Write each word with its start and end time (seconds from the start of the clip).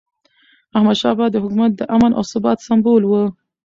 احمدشاه 0.75 1.13
بابا 1.17 1.25
د 1.31 1.35
حکومت 1.43 1.71
د 1.75 1.81
امن 1.95 2.11
او 2.17 2.23
ثبات 2.31 2.57
سمبول 2.67 3.01
و. 3.05 3.11